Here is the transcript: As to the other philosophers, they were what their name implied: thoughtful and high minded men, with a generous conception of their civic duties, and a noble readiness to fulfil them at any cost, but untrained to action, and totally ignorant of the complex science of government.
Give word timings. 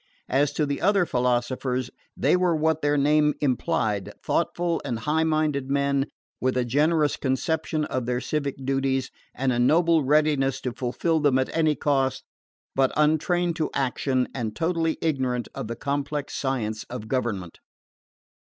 As 0.29 0.51
to 0.53 0.65
the 0.65 0.81
other 0.81 1.05
philosophers, 1.05 1.91
they 2.17 2.35
were 2.35 2.55
what 2.55 2.81
their 2.81 2.97
name 2.97 3.35
implied: 3.39 4.11
thoughtful 4.23 4.81
and 4.83 4.97
high 4.97 5.23
minded 5.23 5.69
men, 5.69 6.07
with 6.39 6.57
a 6.57 6.65
generous 6.65 7.17
conception 7.17 7.85
of 7.85 8.07
their 8.07 8.19
civic 8.19 8.55
duties, 8.65 9.11
and 9.35 9.53
a 9.53 9.59
noble 9.59 10.03
readiness 10.03 10.59
to 10.61 10.71
fulfil 10.73 11.19
them 11.19 11.37
at 11.37 11.55
any 11.55 11.75
cost, 11.75 12.23
but 12.75 12.91
untrained 12.97 13.55
to 13.57 13.69
action, 13.75 14.27
and 14.33 14.55
totally 14.55 14.97
ignorant 15.01 15.47
of 15.53 15.67
the 15.67 15.75
complex 15.75 16.33
science 16.33 16.83
of 16.85 17.07
government. 17.07 17.59